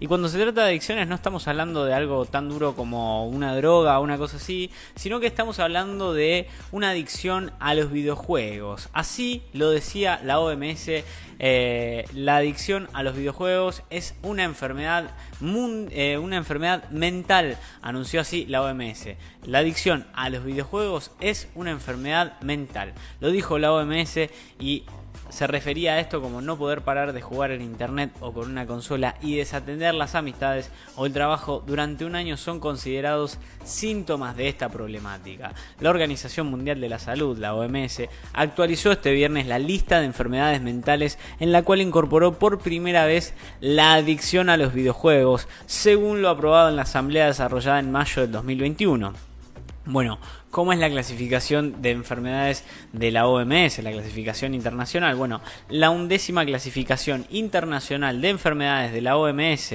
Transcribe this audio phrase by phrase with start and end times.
[0.00, 3.56] Y cuando se trata de adicciones no estamos hablando de algo tan duro como una
[3.56, 8.90] droga o una cosa así, sino que estamos hablando de una adicción a los videojuegos.
[8.92, 11.02] Así lo decía la OMS,
[11.40, 15.10] eh, la adicción a los videojuegos es una enfermedad,
[15.42, 19.16] eh, una enfermedad mental, anunció así la OMS.
[19.42, 22.92] La adicción a los videojuegos es una enfermedad mental.
[23.18, 24.30] Lo dijo la OMS
[24.60, 24.84] y
[25.28, 28.66] se refería a esto como no poder parar de jugar en internet o con una
[28.66, 34.48] consola y desatender las amistades o el trabajo durante un año son considerados síntomas de
[34.48, 35.52] esta problemática.
[35.80, 40.62] La Organización Mundial de la Salud, la OMS, actualizó este viernes la lista de enfermedades
[40.62, 46.30] mentales en la cual incorporó por primera vez la adicción a los videojuegos, según lo
[46.30, 49.28] aprobado en la asamblea desarrollada en mayo del 2021.
[49.90, 50.18] Bueno,
[50.50, 55.16] ¿cómo es la clasificación de enfermedades de la OMS, la clasificación internacional?
[55.16, 59.72] Bueno, la undécima clasificación internacional de enfermedades de la OMS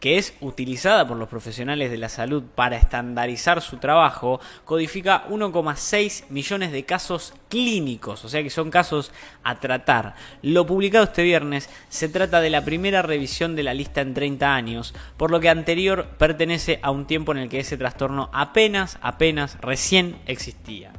[0.00, 6.24] que es utilizada por los profesionales de la salud para estandarizar su trabajo, codifica 1,6
[6.30, 9.12] millones de casos clínicos, o sea que son casos
[9.44, 10.14] a tratar.
[10.42, 14.54] Lo publicado este viernes se trata de la primera revisión de la lista en 30
[14.54, 18.98] años, por lo que anterior pertenece a un tiempo en el que ese trastorno apenas,
[19.02, 20.92] apenas, recién existía.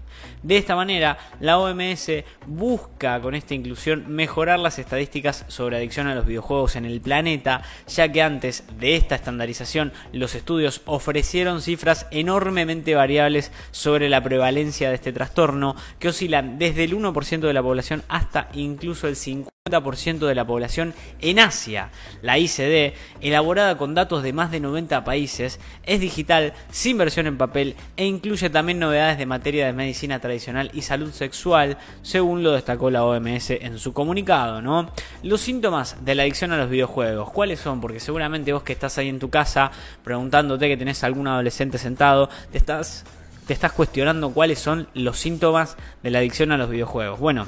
[0.43, 2.09] De esta manera, la OMS
[2.47, 7.61] busca con esta inclusión mejorar las estadísticas sobre adicción a los videojuegos en el planeta,
[7.88, 14.89] ya que antes de esta estandarización los estudios ofrecieron cifras enormemente variables sobre la prevalencia
[14.89, 19.61] de este trastorno, que oscilan desde el 1% de la población hasta incluso el 50%
[19.72, 21.92] de la población en Asia.
[22.22, 27.38] La ICD, elaborada con datos de más de 90 países, es digital, sin versión en
[27.38, 32.52] papel e incluye también novedades de materia de medicina tradicional y salud sexual, según lo
[32.52, 34.92] destacó la OMS en su comunicado, ¿no?
[35.23, 37.80] Los síntomas de la adicción a los videojuegos, ¿cuáles son?
[37.80, 39.72] Porque seguramente vos que estás ahí en tu casa
[40.04, 43.06] preguntándote que tenés algún adolescente sentado, te estás
[43.45, 47.20] te estás cuestionando cuáles son los síntomas de la adicción a los videojuegos.
[47.20, 47.48] Bueno,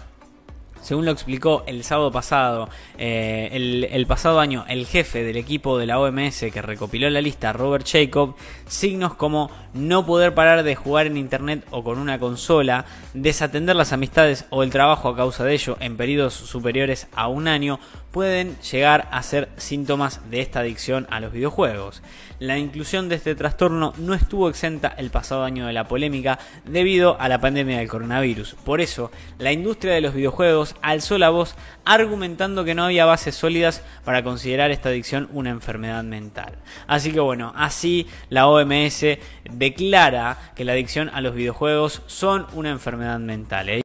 [0.84, 3.50] según lo explicó el sábado pasado, eh,
[3.92, 7.88] el, pasado año, el jefe del equipo de la OMS que recopiló la lista, Robert
[7.90, 8.36] Jacob,
[8.68, 13.94] signos como no poder parar de jugar en internet o con una consola, desatender las
[13.94, 17.80] amistades o el trabajo a causa de ello en periodos superiores a un año,
[18.14, 22.04] pueden llegar a ser síntomas de esta adicción a los videojuegos.
[22.38, 27.20] La inclusión de este trastorno no estuvo exenta el pasado año de la polémica debido
[27.20, 28.56] a la pandemia del coronavirus.
[28.64, 33.34] Por eso, la industria de los videojuegos alzó la voz argumentando que no había bases
[33.34, 36.58] sólidas para considerar esta adicción una enfermedad mental.
[36.86, 39.06] Así que bueno, así la OMS
[39.50, 43.70] declara que la adicción a los videojuegos son una enfermedad mental.
[43.70, 43.80] ¿eh?